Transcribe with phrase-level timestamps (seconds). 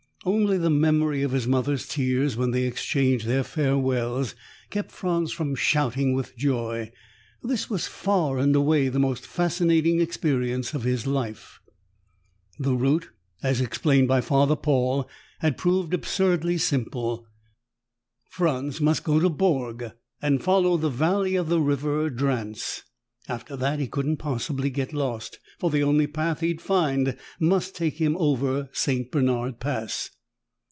[0.23, 4.35] Only the memory of his mother's tears when they exchanged their farewells
[4.69, 6.91] kept Franz from shouting with joy.
[7.41, 11.59] This was far and away the most fascinating experience of his life.
[12.59, 13.09] The route,
[13.41, 15.09] as explained by Father Paul,
[15.39, 17.25] had proven absurdly simple.
[18.29, 19.91] Franz must go to Bourg
[20.21, 22.83] and follow the Valley of the River Drance.
[23.27, 27.97] After that, he couldn't possibly get lost, for the only path he'd find must take
[28.01, 29.11] him over St.
[29.11, 30.09] Bernard Pass.